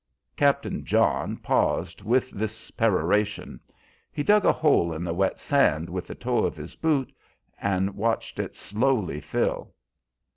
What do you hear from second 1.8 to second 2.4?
with